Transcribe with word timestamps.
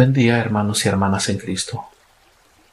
Buen 0.00 0.14
día 0.14 0.38
hermanos 0.38 0.86
y 0.86 0.88
hermanas 0.88 1.28
en 1.28 1.36
Cristo. 1.36 1.84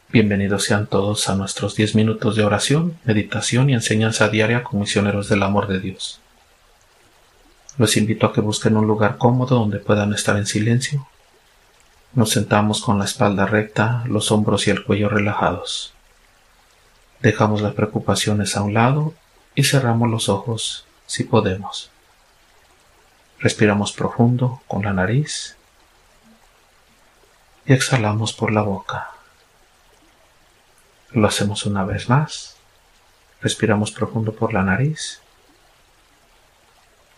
Bienvenidos 0.07 0.63
sean 0.63 0.87
todos 0.87 1.27
a 1.27 1.35
nuestros 1.35 1.75
10 1.75 1.95
minutos 1.95 2.37
de 2.37 2.45
oración, 2.45 2.97
meditación 3.03 3.69
y 3.69 3.73
enseñanza 3.73 4.29
diaria 4.29 4.63
con 4.63 4.79
misioneros 4.79 5.27
del 5.27 5.43
amor 5.43 5.67
de 5.67 5.81
Dios. 5.81 6.21
Los 7.77 7.97
invito 7.97 8.27
a 8.27 8.31
que 8.31 8.39
busquen 8.39 8.77
un 8.77 8.87
lugar 8.87 9.17
cómodo 9.17 9.59
donde 9.59 9.79
puedan 9.79 10.13
estar 10.13 10.37
en 10.37 10.45
silencio. 10.45 11.05
Nos 12.13 12.29
sentamos 12.29 12.81
con 12.81 12.97
la 12.97 13.03
espalda 13.03 13.45
recta, 13.45 14.05
los 14.07 14.31
hombros 14.31 14.65
y 14.67 14.69
el 14.69 14.85
cuello 14.85 15.09
relajados. 15.09 15.91
Dejamos 17.19 17.61
las 17.61 17.73
preocupaciones 17.73 18.55
a 18.55 18.61
un 18.61 18.73
lado 18.73 19.13
y 19.53 19.65
cerramos 19.65 20.09
los 20.09 20.29
ojos 20.29 20.85
si 21.07 21.25
podemos. 21.25 21.91
Respiramos 23.39 23.91
profundo 23.91 24.61
con 24.65 24.83
la 24.83 24.93
nariz 24.93 25.56
y 27.67 27.73
exhalamos 27.73 28.31
por 28.31 28.51
la 28.51 28.61
boca. 28.61 29.11
Lo 31.11 31.27
hacemos 31.27 31.65
una 31.65 31.83
vez 31.83 32.07
más. 32.07 32.55
Respiramos 33.41 33.91
profundo 33.91 34.33
por 34.33 34.53
la 34.53 34.63
nariz 34.63 35.21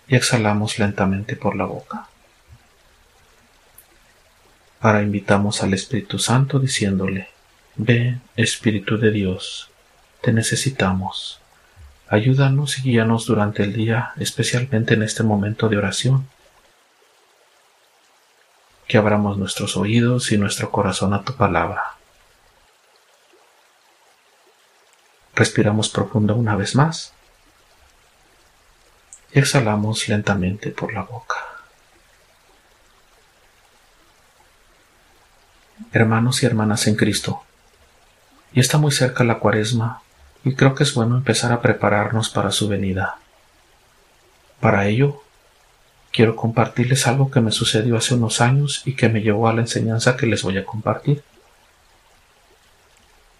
y 0.08 0.16
exhalamos 0.16 0.80
lentamente 0.80 1.36
por 1.36 1.56
la 1.56 1.66
boca. 1.66 2.08
Ahora 4.82 5.04
invitamos 5.04 5.62
al 5.62 5.74
Espíritu 5.74 6.18
Santo 6.18 6.60
diciéndole, 6.60 7.30
Ven, 7.76 8.22
Espíritu 8.36 8.98
de 8.98 9.12
Dios, 9.12 9.70
te 10.22 10.34
necesitamos. 10.34 11.40
Ayúdanos 12.08 12.80
y 12.80 12.82
guíanos 12.82 13.28
durante 13.28 13.64
el 13.64 13.74
día, 13.74 14.14
especialmente 14.18 14.96
en 14.96 15.04
este 15.04 15.22
momento 15.22 15.70
de 15.70 15.78
oración 15.78 16.28
que 18.90 18.98
abramos 18.98 19.38
nuestros 19.38 19.78
oídos 19.78 20.32
y 20.32 20.38
nuestro 20.40 20.72
corazón 20.72 21.14
a 21.14 21.22
tu 21.22 21.36
palabra. 21.36 21.94
Respiramos 25.36 25.90
profundo 25.90 26.36
una 26.36 26.56
vez 26.56 26.74
más 26.74 27.14
y 29.32 29.38
exhalamos 29.38 30.10
lentamente 30.10 30.72
por 30.72 30.92
la 30.92 31.04
boca. 31.04 31.36
Hermanos 35.92 36.42
y 36.42 36.48
hermanas 36.48 36.88
en 36.88 36.96
Cristo, 36.96 37.44
y 38.54 38.60
está 38.60 38.80
muy 38.80 38.92
cerca 38.92 39.24
la 39.24 39.38
cuaresma 39.38 40.02
y 40.44 40.56
creo 40.56 40.74
que 40.74 40.82
es 40.82 40.96
bueno 40.96 41.16
empezar 41.16 41.52
a 41.52 41.62
prepararnos 41.62 42.32
para 42.32 42.50
su 42.50 42.68
venida. 42.68 43.20
Para 44.60 44.88
ello, 44.88 45.24
quiero 46.20 46.36
compartirles 46.36 47.08
algo 47.08 47.32
que 47.32 47.40
me 47.40 47.50
sucedió 47.50 47.96
hace 47.96 48.14
unos 48.14 48.42
años 48.42 48.82
y 48.84 48.92
que 48.92 49.08
me 49.08 49.22
llevó 49.22 49.48
a 49.48 49.54
la 49.54 49.62
enseñanza 49.62 50.18
que 50.18 50.26
les 50.26 50.44
voy 50.44 50.58
a 50.58 50.66
compartir. 50.66 51.24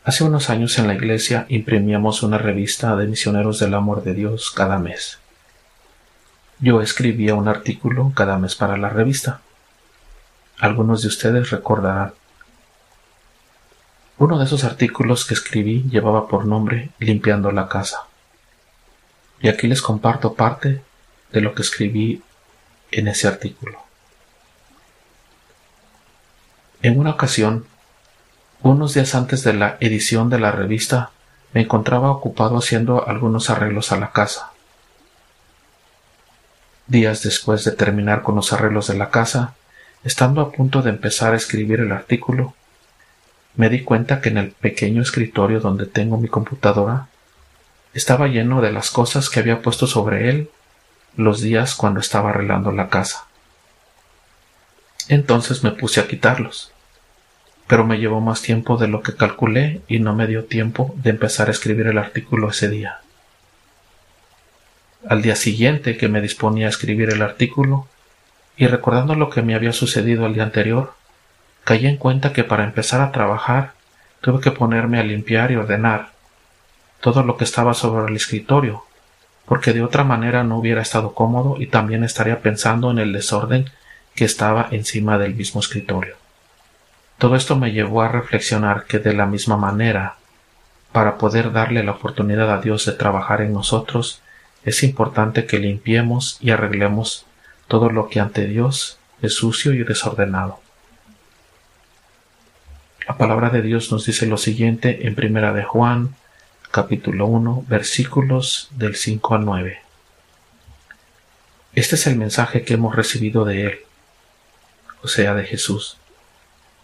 Hace 0.06 0.24
unos 0.24 0.50
años 0.50 0.80
en 0.80 0.88
la 0.88 0.94
iglesia 0.94 1.46
imprimíamos 1.50 2.24
una 2.24 2.38
revista 2.38 2.96
de 2.96 3.06
misioneros 3.06 3.60
del 3.60 3.74
amor 3.74 4.02
de 4.04 4.14
Dios 4.14 4.52
cada 4.52 4.80
mes. 4.80 5.20
Yo 6.62 6.82
escribía 6.82 7.36
un 7.36 7.50
artículo 7.50 8.14
cada 8.16 8.38
mes 8.38 8.56
para 8.56 8.78
la 8.78 8.88
revista. 8.88 9.42
Algunos 10.58 11.02
de 11.02 11.10
ustedes 11.10 11.50
recordarán. 11.50 12.14
Uno 14.20 14.40
de 14.40 14.46
esos 14.46 14.64
artículos 14.64 15.26
que 15.26 15.34
escribí 15.34 15.84
llevaba 15.92 16.30
por 16.30 16.46
nombre 16.46 16.92
Limpiando 17.00 17.52
la 17.52 17.68
casa. 17.68 18.04
Y 19.42 19.50
aquí 19.50 19.68
les 19.68 19.82
comparto 19.82 20.34
parte 20.34 20.82
de 21.34 21.42
lo 21.42 21.54
que 21.54 21.64
escribí 21.64 22.24
en 22.92 23.08
ese 23.08 23.28
artículo. 23.28 23.80
En 26.82 27.00
una 27.00 27.12
ocasión, 27.12 27.66
unos 28.62 28.94
días 28.94 29.16
antes 29.16 29.44
de 29.44 29.54
la 29.54 29.78
edición 29.80 30.30
de 30.30 30.40
la 30.40 30.52
revista, 30.52 31.12
me 31.54 31.62
encontraba 31.62 32.12
ocupado 32.12 32.58
haciendo 32.58 33.08
algunos 33.08 33.50
arreglos 33.50 33.92
a 33.92 33.98
la 33.98 34.12
casa. 34.12 34.52
Días 36.88 37.22
después 37.24 37.64
de 37.64 37.72
terminar 37.72 38.22
con 38.22 38.36
los 38.36 38.54
arreglos 38.54 38.88
de 38.88 38.98
la 38.98 39.10
casa, 39.10 39.56
estando 40.04 40.42
a 40.42 40.52
punto 40.52 40.82
de 40.82 40.92
empezar 40.92 41.34
a 41.34 41.38
escribir 41.38 41.82
el 41.82 41.92
artículo, 41.92 42.54
me 43.56 43.70
di 43.70 43.84
cuenta 43.84 44.22
que 44.22 44.30
en 44.30 44.38
el 44.38 44.52
pequeño 44.52 45.02
escritorio 45.02 45.60
donde 45.60 45.86
tengo 45.86 46.18
mi 46.18 46.30
computadora 46.30 47.08
estaba 47.94 48.28
lleno 48.28 48.62
de 48.62 48.72
las 48.72 48.92
cosas 48.92 49.30
que 49.30 49.40
había 49.40 49.62
puesto 49.62 49.88
sobre 49.88 50.30
él 50.30 50.50
los 51.16 51.42
días 51.42 51.76
cuando 51.76 52.00
estaba 52.00 52.30
arreglando 52.30 52.72
la 52.72 52.90
casa. 52.90 53.26
Entonces 55.08 55.64
me 55.64 55.72
puse 55.72 56.00
a 56.00 56.08
quitarlos, 56.08 56.72
pero 57.68 57.86
me 57.86 57.98
llevó 57.98 58.22
más 58.22 58.42
tiempo 58.42 58.78
de 58.78 58.88
lo 58.88 59.02
que 59.02 59.16
calculé 59.16 59.82
y 59.88 60.00
no 60.00 60.16
me 60.16 60.28
dio 60.28 60.46
tiempo 60.46 60.94
de 60.98 61.10
empezar 61.10 61.48
a 61.48 61.52
escribir 61.52 61.88
el 61.88 61.98
artículo 61.98 62.50
ese 62.50 62.70
día. 62.70 63.00
Al 65.08 65.22
día 65.22 65.36
siguiente 65.36 65.98
que 65.98 66.10
me 66.10 66.22
disponía 66.22 66.68
a 66.68 66.70
escribir 66.70 67.10
el 67.10 67.22
artículo, 67.22 67.88
y 68.58 68.68
recordando 68.68 69.16
lo 69.16 69.30
que 69.30 69.42
me 69.42 69.56
había 69.56 69.72
sucedido 69.72 70.26
el 70.26 70.34
día 70.34 70.44
anterior, 70.44 70.94
caí 71.64 71.88
en 71.88 71.96
cuenta 71.96 72.34
que 72.34 72.44
para 72.44 72.66
empezar 72.66 73.00
a 73.00 73.12
trabajar 73.14 73.72
tuve 74.20 74.42
que 74.42 74.52
ponerme 74.52 75.00
a 75.00 75.04
limpiar 75.04 75.52
y 75.52 75.56
ordenar 75.56 76.12
todo 77.00 77.24
lo 77.24 77.38
que 77.38 77.46
estaba 77.46 77.74
sobre 77.74 78.12
el 78.12 78.16
escritorio, 78.18 78.84
porque 79.50 79.74
de 79.74 79.82
otra 79.82 80.04
manera 80.04 80.44
no 80.44 80.60
hubiera 80.60 80.84
estado 80.84 81.16
cómodo 81.16 81.56
y 81.60 81.66
también 81.66 82.04
estaría 82.04 82.40
pensando 82.40 82.92
en 82.92 83.00
el 83.00 83.12
desorden 83.12 83.66
que 84.14 84.24
estaba 84.24 84.68
encima 84.70 85.18
del 85.18 85.34
mismo 85.34 85.60
escritorio. 85.60 86.16
Todo 87.18 87.36
esto 87.36 87.56
me 87.56 87.72
llevó 87.72 88.04
a 88.04 88.10
reflexionar 88.10 88.86
que 88.86 89.00
de 89.00 89.12
la 89.12 89.26
misma 89.26 89.58
manera, 89.58 90.18
para 90.92 91.18
poder 91.18 91.52
darle 91.52 91.84
la 91.84 91.94
oportunidad 91.94 92.54
a 92.54 92.62
Dios 92.62 92.86
de 92.86 92.92
trabajar 92.92 93.42
en 93.42 93.52
nosotros, 93.52 94.22
es 94.66 94.84
importante 94.84 95.48
que 95.48 95.58
limpiemos 95.58 96.38
y 96.40 96.52
arreglemos 96.52 97.26
todo 97.68 97.90
lo 97.90 98.08
que 98.08 98.20
ante 98.20 98.46
Dios 98.46 99.00
es 99.24 99.34
sucio 99.34 99.74
y 99.74 99.84
desordenado. 99.84 100.60
La 103.08 103.18
palabra 103.18 103.50
de 103.50 103.64
Dios 103.64 103.92
nos 103.92 104.06
dice 104.06 104.28
lo 104.28 104.38
siguiente 104.38 105.08
en 105.08 105.16
Primera 105.16 105.54
de 105.54 105.64
Juan 105.64 106.14
capítulo 106.72 107.26
1, 107.26 107.66
versículos 107.68 108.70
del 108.72 108.96
5 108.96 109.36
al 109.36 109.46
9. 109.46 109.80
Este 111.74 111.96
es 111.96 112.06
el 112.06 112.16
mensaje 112.16 112.64
que 112.64 112.76
hemos 112.76 112.96
recibido 112.96 113.44
de 113.44 113.66
Él, 113.66 113.80
o 115.02 115.08
sea, 115.08 115.34
de 115.34 115.46
Jesús, 115.46 115.98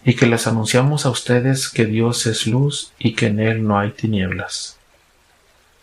y 0.04 0.16
que 0.16 0.26
les 0.26 0.48
anunciamos 0.48 1.06
a 1.06 1.10
ustedes 1.10 1.68
que 1.68 1.86
Dios 1.86 2.26
es 2.26 2.48
luz 2.48 2.92
y 2.98 3.14
que 3.14 3.26
en 3.26 3.38
Él 3.38 3.66
no 3.66 3.78
hay 3.78 3.90
tinieblas. 3.90 4.76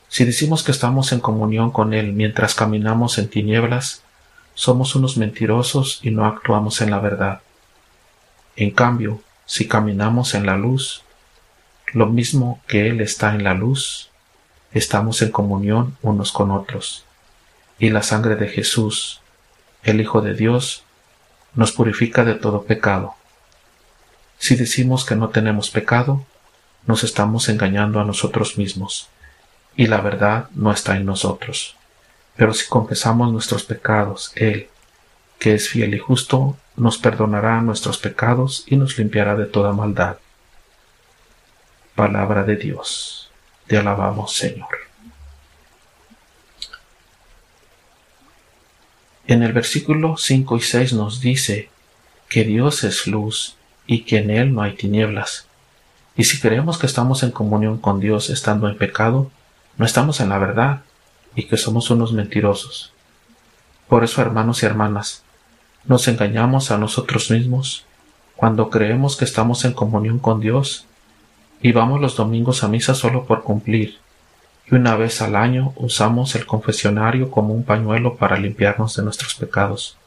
Si 0.09 0.25
decimos 0.25 0.63
que 0.63 0.72
estamos 0.72 1.13
en 1.13 1.22
comunión 1.22 1.72
con 1.72 1.94
Él 1.94 2.12
mientras 2.12 2.56
caminamos 2.56 3.18
en 3.18 3.30
tinieblas, 3.30 4.03
somos 4.53 4.96
unos 4.96 5.16
mentirosos 5.16 6.00
y 6.03 6.12
no 6.12 6.25
actuamos 6.25 6.81
en 6.81 6.92
la 6.92 7.00
verdad. 7.00 7.42
En 8.58 8.72
cambio, 8.72 9.22
si 9.46 9.68
caminamos 9.68 10.36
en 10.36 10.46
la 10.46 10.58
luz, 10.58 11.03
lo 11.94 12.08
mismo 12.08 12.62
que 12.68 12.90
Él 12.90 13.02
está 13.02 13.36
en 13.36 13.44
la 13.44 13.54
luz, 13.54 14.09
estamos 14.74 15.22
en 15.22 15.31
comunión 15.31 15.96
unos 16.02 16.31
con 16.31 16.52
otros. 16.52 17.06
Y 17.80 17.90
la 17.90 18.02
sangre 18.02 18.36
de 18.36 18.48
Jesús, 18.48 19.22
el 19.84 20.02
Hijo 20.02 20.22
de 20.22 20.34
Dios, 20.34 20.84
nos 21.54 21.72
purifica 21.72 22.24
de 22.24 22.34
todo 22.34 22.64
pecado. 22.64 23.16
Si 24.40 24.56
decimos 24.56 25.06
que 25.06 25.16
no 25.16 25.30
tenemos 25.30 25.70
pecado, 25.70 26.26
nos 26.88 27.04
estamos 27.04 27.48
engañando 27.48 28.00
a 28.00 28.06
nosotros 28.06 28.58
mismos, 28.58 29.08
y 29.75 29.88
la 29.88 30.02
verdad 30.02 30.50
no 30.54 30.72
está 30.72 30.98
en 30.98 31.06
nosotros. 31.06 31.75
Pero 32.36 32.54
si 32.54 32.68
confesamos 32.68 33.31
nuestros 33.31 33.63
pecados, 33.63 34.31
Él, 34.36 34.68
que 35.40 35.54
es 35.54 35.69
fiel 35.69 35.94
y 35.94 36.00
justo, 36.00 36.57
nos 36.75 36.98
perdonará 36.98 37.62
nuestros 37.62 38.00
pecados 38.00 38.63
y 38.66 38.78
nos 38.78 38.98
limpiará 38.98 39.36
de 39.36 39.45
toda 39.45 39.74
maldad. 39.74 40.18
Palabra 41.95 42.44
de 42.44 42.56
Dios. 42.56 43.30
Te 43.68 43.78
alabamos, 43.78 44.36
Señor. 44.36 44.68
En 49.28 49.44
el 49.44 49.54
versículo 49.54 50.18
5 50.18 50.57
y 50.57 50.62
6 50.62 50.94
nos 50.94 51.22
dice 51.22 51.69
que 52.30 52.44
Dios 52.44 52.84
es 52.84 53.06
luz 53.06 53.57
y 53.86 54.06
que 54.06 54.18
en 54.18 54.31
Él 54.31 54.54
no 54.54 54.63
hay 54.63 54.74
tinieblas. 54.74 55.48
Y 56.18 56.24
si 56.24 56.40
creemos 56.40 56.80
que 56.80 56.88
estamos 56.88 57.22
en 57.22 57.31
comunión 57.31 57.78
con 57.78 58.00
Dios 58.00 58.31
estando 58.31 58.68
en 58.68 58.78
pecado, 58.78 59.30
no 59.78 59.86
estamos 59.86 60.19
en 60.19 60.30
la 60.30 60.40
verdad 60.40 60.81
y 61.36 61.44
que 61.44 61.57
somos 61.57 61.92
unos 61.92 62.12
mentirosos. 62.12 62.92
Por 63.88 64.04
eso, 64.04 64.19
hermanos 64.22 64.63
y 64.63 64.66
hermanas, 64.66 65.24
nos 65.86 66.07
engañamos 66.07 66.72
a 66.72 66.80
nosotros 66.80 67.30
mismos 67.30 67.86
cuando 68.36 68.72
creemos 68.72 69.16
que 69.16 69.25
estamos 69.25 69.63
en 69.63 69.74
comunión 69.74 70.18
con 70.18 70.40
Dios 70.40 70.88
y 71.63 71.71
vamos 71.71 72.01
los 72.01 72.18
domingos 72.18 72.63
a 72.63 72.68
misa 72.68 72.94
solo 72.94 73.25
por 73.25 73.42
cumplir, 73.42 73.98
y 74.69 74.75
una 74.75 74.98
vez 74.98 75.21
al 75.21 75.38
año 75.38 75.74
usamos 75.77 76.36
el 76.36 76.45
confesionario 76.45 77.31
como 77.31 77.54
un 77.54 77.63
pañuelo 77.63 78.18
para 78.18 78.38
limpiarnos 78.38 78.95
de 78.95 79.04
nuestros 79.04 79.33
pecados. 79.33 79.98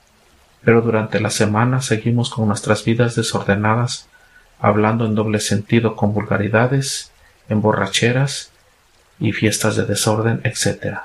pero 0.62 0.82
durante 0.82 1.20
la 1.20 1.30
semana 1.30 1.80
seguimos 1.80 2.28
con 2.28 2.48
nuestras 2.48 2.84
vidas 2.84 3.14
desordenadas, 3.14 4.08
hablando 4.58 5.06
en 5.06 5.14
doble 5.14 5.38
sentido 5.38 5.94
con 5.94 6.12
vulgaridades, 6.12 7.12
en 7.48 7.62
borracheras 7.62 8.50
y 9.20 9.30
fiestas 9.32 9.76
de 9.76 9.86
desorden, 9.86 10.40
etc. 10.42 10.98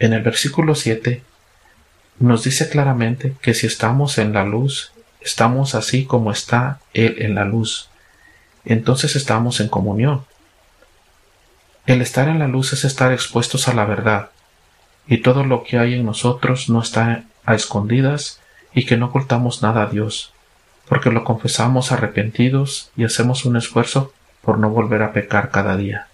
En 0.00 0.12
el 0.12 0.22
versículo 0.22 0.74
7 0.74 1.22
nos 2.18 2.42
dice 2.42 2.68
claramente 2.68 3.36
que 3.40 3.54
si 3.54 3.68
estamos 3.68 4.18
en 4.18 4.32
la 4.32 4.44
luz, 4.44 4.92
estamos 5.20 5.76
así 5.76 6.04
como 6.04 6.32
está 6.32 6.80
Él 6.94 7.16
en 7.18 7.36
la 7.36 7.44
luz. 7.44 7.88
Entonces 8.68 9.16
estamos 9.16 9.60
en 9.60 9.68
comunión. 9.68 10.26
El 11.86 12.02
estar 12.02 12.28
en 12.28 12.38
la 12.38 12.48
luz 12.48 12.74
es 12.74 12.84
estar 12.84 13.12
expuestos 13.12 13.66
a 13.66 13.72
la 13.72 13.86
verdad, 13.86 14.28
y 15.06 15.22
todo 15.22 15.42
lo 15.42 15.64
que 15.64 15.78
hay 15.78 15.94
en 15.94 16.04
nosotros 16.04 16.68
no 16.68 16.82
está 16.82 17.24
a 17.46 17.54
escondidas 17.54 18.40
y 18.74 18.84
que 18.84 18.98
no 18.98 19.06
ocultamos 19.06 19.62
nada 19.62 19.84
a 19.84 19.86
Dios, 19.86 20.34
porque 20.86 21.10
lo 21.10 21.24
confesamos 21.24 21.92
arrepentidos 21.92 22.90
y 22.94 23.04
hacemos 23.04 23.46
un 23.46 23.56
esfuerzo 23.56 24.12
por 24.42 24.58
no 24.58 24.68
volver 24.68 25.02
a 25.02 25.14
pecar 25.14 25.50
cada 25.50 25.74
día. 25.78 26.08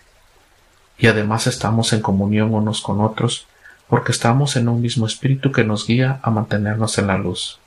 Y 0.96 1.08
además 1.08 1.48
estamos 1.48 1.92
en 1.92 2.02
comunión 2.02 2.54
unos 2.54 2.82
con 2.82 3.00
otros, 3.00 3.48
porque 3.88 4.12
estamos 4.12 4.54
en 4.54 4.68
un 4.68 4.80
mismo 4.80 5.08
espíritu 5.08 5.50
que 5.50 5.64
nos 5.64 5.88
guía 5.88 6.20
a 6.22 6.30
mantenernos 6.30 6.98
en 6.98 7.08
la 7.08 7.18
luz. 7.18 7.58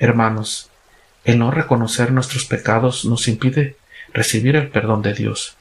Hermanos, 0.00 0.70
el 1.28 1.38
no 1.38 1.50
reconocer 1.50 2.10
nuestros 2.10 2.46
pecados 2.46 3.04
nos 3.04 3.28
impide 3.28 3.76
recibir 4.14 4.56
el 4.56 4.70
perdón 4.70 5.02
de 5.02 5.12
Dios. 5.12 5.58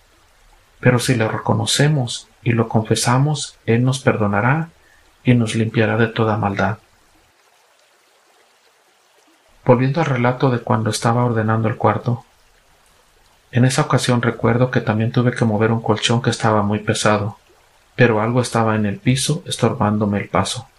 Pero 0.80 0.98
si 0.98 1.14
lo 1.14 1.28
reconocemos 1.28 2.30
y 2.42 2.54
lo 2.54 2.70
confesamos, 2.70 3.58
Él 3.66 3.84
nos 3.84 4.00
perdonará 4.00 4.70
y 5.26 5.34
nos 5.34 5.56
limpiará 5.56 5.98
de 5.98 6.08
toda 6.08 6.38
maldad. 6.38 6.78
Volviendo 9.66 10.00
al 10.00 10.06
relato 10.06 10.52
de 10.52 10.60
cuando 10.60 10.90
estaba 10.90 11.26
ordenando 11.26 11.68
el 11.68 11.76
cuarto, 11.76 12.24
en 13.52 13.66
esa 13.66 13.82
ocasión 13.82 14.22
recuerdo 14.22 14.72
que 14.72 14.80
también 14.80 15.12
tuve 15.12 15.34
que 15.34 15.44
mover 15.44 15.74
un 15.74 15.82
colchón 15.82 16.22
que 16.22 16.30
estaba 16.30 16.62
muy 16.62 16.80
pesado, 16.80 17.40
pero 17.98 18.22
algo 18.22 18.40
estaba 18.40 18.78
en 18.78 18.86
el 18.86 19.00
piso 19.00 19.44
estorbándome 19.46 20.18
el 20.20 20.30
paso, 20.30 20.70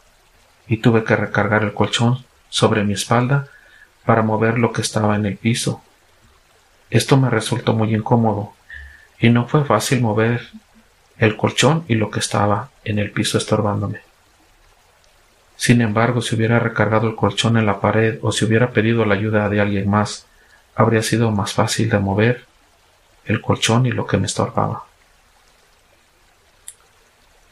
y 0.66 0.78
tuve 0.78 1.04
que 1.04 1.14
recargar 1.14 1.62
el 1.62 1.74
colchón 1.74 2.24
sobre 2.48 2.84
mi 2.84 2.94
espalda 2.94 3.48
para 4.04 4.22
mover 4.22 4.58
lo 4.58 4.72
que 4.72 4.82
estaba 4.82 5.16
en 5.16 5.26
el 5.26 5.36
piso. 5.36 5.82
Esto 6.90 7.16
me 7.16 7.30
resultó 7.30 7.74
muy 7.74 7.94
incómodo, 7.94 8.54
y 9.18 9.30
no 9.30 9.46
fue 9.46 9.64
fácil 9.64 10.00
mover 10.00 10.48
el 11.18 11.36
colchón 11.36 11.84
y 11.88 11.94
lo 11.94 12.10
que 12.10 12.20
estaba 12.20 12.70
en 12.84 12.98
el 12.98 13.10
piso 13.10 13.38
estorbándome. 13.38 14.00
Sin 15.56 15.80
embargo, 15.80 16.22
si 16.22 16.36
hubiera 16.36 16.60
recargado 16.60 17.08
el 17.08 17.16
colchón 17.16 17.56
en 17.56 17.66
la 17.66 17.80
pared 17.80 18.18
o 18.22 18.30
si 18.30 18.44
hubiera 18.44 18.70
pedido 18.70 19.04
la 19.04 19.14
ayuda 19.14 19.48
de 19.48 19.60
alguien 19.60 19.90
más, 19.90 20.26
habría 20.76 21.02
sido 21.02 21.32
más 21.32 21.52
fácil 21.52 21.90
de 21.90 21.98
mover 21.98 22.46
el 23.24 23.40
colchón 23.40 23.84
y 23.86 23.90
lo 23.90 24.06
que 24.06 24.16
me 24.16 24.26
estorbaba. 24.26 24.84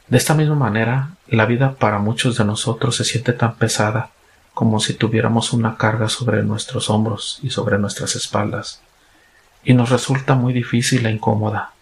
De 0.07 0.19
esta 0.19 0.35
misma 0.35 0.55
manera, 0.55 1.11
la 1.27 1.47
vida 1.47 1.75
para 1.75 1.99
muchos 1.99 2.39
de 2.39 2.45
nosotros 2.45 2.95
se 2.95 3.05
siente 3.05 3.33
tan 3.33 3.57
pesada 3.57 4.11
como 4.57 4.81
si 4.81 4.95
tuviéramos 4.95 5.53
una 5.53 5.77
carga 5.77 6.09
sobre 6.09 6.43
nuestros 6.43 6.89
hombros 6.89 7.41
y 7.43 7.51
sobre 7.51 7.77
nuestras 7.77 8.17
espaldas, 8.17 8.81
y 9.63 9.75
nos 9.75 9.91
resulta 9.91 10.35
muy 10.35 10.55
difícil 10.55 11.05
e 11.05 11.11
incómoda. 11.11 11.73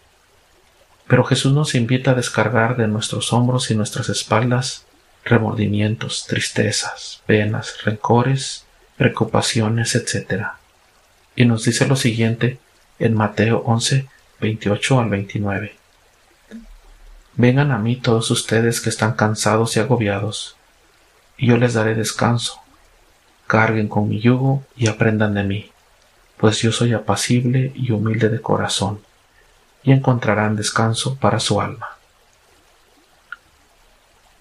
Pero 1.07 1.23
Jesús 1.23 1.53
nos 1.53 1.73
invita 1.73 2.11
a 2.11 2.15
descargar 2.15 2.75
de 2.75 2.89
nuestros 2.89 3.31
hombros 3.31 3.71
y 3.71 3.75
nuestras 3.75 4.09
espaldas 4.09 4.85
remordimientos, 5.23 6.25
tristezas, 6.27 7.21
penas, 7.25 7.77
rencores, 7.85 8.65
preocupaciones, 8.97 9.95
etc. 9.95 10.47
Y 11.33 11.45
nos 11.45 11.63
dice 11.63 11.87
lo 11.87 11.95
siguiente 11.95 12.59
en 12.99 13.13
Mateo 13.13 13.59
11, 13.59 14.05
28 14.41 14.99
al 14.99 15.09
29. 15.11 15.77
Vengan 17.37 17.71
a 17.71 17.77
mí 17.77 17.95
todos 17.95 18.29
ustedes 18.31 18.81
que 18.81 18.89
están 18.89 19.13
cansados 19.13 19.77
y 19.77 19.79
agobiados, 19.79 20.57
y 21.37 21.47
yo 21.47 21.55
les 21.55 21.73
daré 21.75 21.95
descanso. 21.95 22.64
Carguen 23.47 23.87
con 23.87 24.09
mi 24.09 24.19
yugo 24.19 24.63
y 24.75 24.87
aprendan 24.87 25.33
de 25.35 25.43
mí, 25.43 25.71
pues 26.37 26.61
yo 26.61 26.71
soy 26.71 26.93
apacible 26.93 27.71
y 27.75 27.91
humilde 27.91 28.29
de 28.29 28.41
corazón, 28.41 29.01
y 29.83 29.91
encontrarán 29.91 30.55
descanso 30.55 31.15
para 31.15 31.39
su 31.39 31.61
alma. 31.61 31.89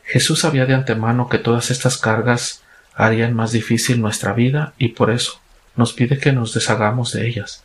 Jesús 0.04 0.40
sabía 0.40 0.66
de 0.66 0.74
antemano 0.74 1.28
que 1.28 1.38
todas 1.38 1.70
estas 1.70 1.96
cargas 1.98 2.62
harían 2.94 3.34
más 3.34 3.52
difícil 3.52 4.00
nuestra 4.00 4.32
vida 4.32 4.72
y 4.78 4.88
por 4.88 5.10
eso 5.10 5.40
nos 5.76 5.92
pide 5.92 6.18
que 6.18 6.32
nos 6.32 6.54
deshagamos 6.54 7.12
de 7.12 7.26
ellas. 7.26 7.64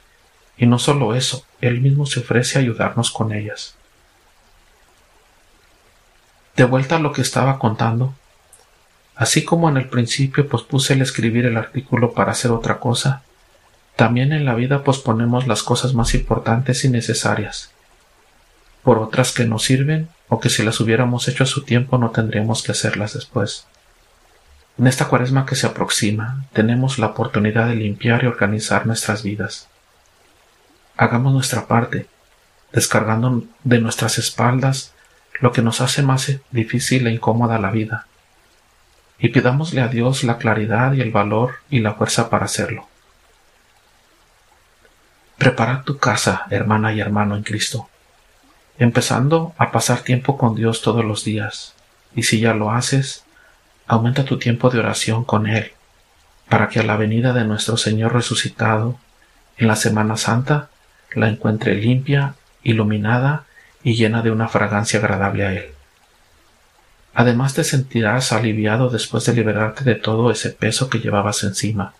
Y 0.58 0.66
no 0.66 0.80
solo 0.80 1.16
eso, 1.16 1.46
Él 1.62 1.80
mismo 1.80 2.06
se 2.06 2.22
ofrece 2.22 2.58
a 2.58 2.62
ayudarnos 2.62 3.12
con 3.12 3.32
ellas. 3.34 3.76
De 6.56 6.66
vuelta 6.66 6.98
a 6.98 7.00
lo 7.00 7.14
que 7.14 7.22
estaba 7.22 7.60
contando, 7.60 8.14
así 9.20 9.44
como 9.44 9.68
en 9.68 9.76
el 9.76 9.90
principio 9.90 10.48
pospuse 10.48 10.94
el 10.94 11.02
escribir 11.02 11.46
el 11.46 11.58
artículo 11.58 12.14
para 12.14 12.32
hacer 12.32 12.52
otra 12.52 12.80
cosa, 12.80 13.22
también 13.98 14.32
en 14.32 14.46
la 14.46 14.56
vida 14.56 14.82
posponemos 14.86 15.46
las 15.46 15.62
cosas 15.62 15.94
más 15.94 16.16
importantes 16.16 16.86
y 16.86 16.90
necesarias, 16.90 17.72
por 18.82 18.98
otras 18.98 19.34
que 19.34 19.44
nos 19.44 19.66
sirven 19.66 20.08
o 20.30 20.40
que 20.40 20.50
si 20.50 20.64
las 20.64 20.80
hubiéramos 20.80 21.28
hecho 21.28 21.44
a 21.44 21.48
su 21.48 21.66
tiempo 21.66 21.98
no 21.98 22.12
tendríamos 22.12 22.64
que 22.64 22.72
hacerlas 22.72 23.14
después. 23.14 23.68
En 24.78 24.88
esta 24.88 25.10
cuaresma 25.10 25.46
que 25.46 25.58
se 25.58 25.68
aproxima, 25.68 26.46
tenemos 26.54 26.98
la 26.98 27.08
oportunidad 27.08 27.68
de 27.68 27.76
limpiar 27.76 28.24
y 28.24 28.28
organizar 28.28 28.88
nuestras 28.88 29.24
vidas. 29.24 29.68
Hagamos 30.96 31.34
nuestra 31.34 31.68
parte, 31.68 32.08
descargando 32.72 33.44
de 33.66 33.82
nuestras 33.82 34.18
espaldas 34.18 34.94
lo 35.42 35.52
que 35.52 35.62
nos 35.62 35.82
hace 35.82 36.04
más 36.04 36.32
difícil 36.52 37.06
e 37.06 37.12
incómoda 37.12 37.60
la 37.60 37.72
vida, 37.72 38.08
y 39.20 39.30
pidámosle 39.30 39.82
a 39.82 39.88
Dios 39.88 40.24
la 40.24 40.38
claridad 40.38 40.94
y 40.94 41.02
el 41.02 41.12
valor 41.12 41.56
y 41.70 41.80
la 41.80 41.94
fuerza 41.94 42.30
para 42.30 42.46
hacerlo. 42.46 42.88
Prepara 45.38 45.84
tu 45.84 45.98
casa, 45.98 46.46
hermana 46.50 46.94
y 46.94 47.00
hermano 47.00 47.36
en 47.36 47.44
Cristo 47.44 47.90
empezando 48.80 49.54
a 49.58 49.72
pasar 49.72 50.00
tiempo 50.00 50.38
con 50.38 50.56
Dios 50.56 50.82
todos 50.82 51.04
los 51.04 51.26
días. 51.26 51.76
Y 52.16 52.24
si 52.24 52.40
ya 52.40 52.54
lo 52.54 52.72
haces, 52.72 53.26
aumenta 53.86 54.24
tu 54.24 54.40
tiempo 54.40 54.70
de 54.70 54.80
oración 54.80 55.26
con 55.26 55.48
Él, 55.48 55.74
para 56.48 56.70
que 56.70 56.80
a 56.80 56.84
la 56.84 56.96
venida 56.96 57.34
de 57.34 57.44
nuestro 57.44 57.78
Señor 57.78 58.14
resucitado, 58.14 58.98
en 59.58 59.68
la 59.68 59.76
Semana 59.76 60.16
Santa, 60.16 60.70
la 61.14 61.28
encuentre 61.28 61.76
limpia, 61.76 62.36
iluminada 62.64 63.44
y 63.84 63.96
llena 63.96 64.22
de 64.22 64.32
una 64.32 64.48
fragancia 64.48 65.00
agradable 65.00 65.46
a 65.46 65.54
Él. 65.54 65.66
Además 67.20 67.54
te 67.54 67.66
sentirás 67.66 68.32
aliviado 68.32 68.90
después 68.90 69.26
de 69.26 69.34
liberarte 69.34 69.84
de 69.84 69.96
todo 69.96 70.32
ese 70.32 70.52
peso 70.52 70.90
que 70.90 71.00
llevabas 71.00 71.44
encima. 71.44 71.94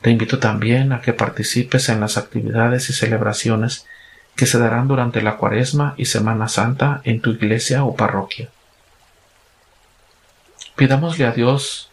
Te 0.00 0.08
invito 0.08 0.38
también 0.38 0.94
a 0.94 1.02
que 1.02 1.12
participes 1.12 1.90
en 1.90 2.00
las 2.00 2.16
actividades 2.16 2.88
y 2.88 2.94
celebraciones 2.94 3.84
que 4.34 4.46
se 4.46 4.58
darán 4.58 4.88
durante 4.88 5.20
la 5.20 5.36
Cuaresma 5.36 5.92
y 5.98 6.06
Semana 6.06 6.48
Santa 6.48 7.02
en 7.04 7.20
tu 7.20 7.32
iglesia 7.32 7.84
o 7.84 7.94
parroquia. 7.94 8.48
Pidámosle 10.74 11.26
a 11.26 11.32
Dios 11.32 11.90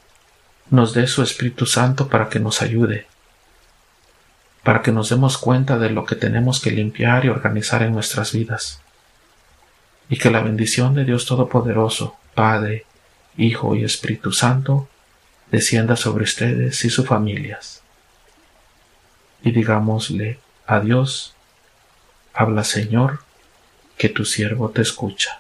nos 0.70 0.94
dé 0.94 1.06
su 1.06 1.22
Espíritu 1.22 1.66
Santo 1.66 2.08
para 2.08 2.30
que 2.30 2.40
nos 2.40 2.62
ayude, 2.62 3.08
para 4.64 4.82
que 4.84 4.94
nos 4.94 5.10
demos 5.10 5.38
cuenta 5.38 5.78
de 5.78 5.90
lo 5.90 6.06
que 6.06 6.16
tenemos 6.16 6.62
que 6.62 6.72
limpiar 6.72 7.26
y 7.26 7.28
organizar 7.28 7.84
en 7.84 7.92
nuestras 7.92 8.32
vidas, 8.32 8.80
y 10.10 10.18
que 10.18 10.32
la 10.32 10.42
bendición 10.42 10.96
de 10.96 11.06
Dios 11.06 11.26
Todopoderoso, 11.26 12.16
Padre, 12.34 12.86
Hijo 13.38 13.76
y 13.76 13.84
Espíritu 13.84 14.32
Santo, 14.32 14.90
descienda 15.52 15.96
sobre 15.96 16.24
ustedes 16.24 16.84
y 16.84 16.90
sus 16.90 17.06
familias. 17.06 17.82
Y 19.44 19.52
digámosle 19.52 20.40
a 20.66 20.80
Dios, 20.80 21.36
Habla, 22.34 22.64
Señor, 22.64 23.20
que 23.98 24.10
tu 24.10 24.26
siervo 24.26 24.70
te 24.70 24.82
escucha. 24.82 25.39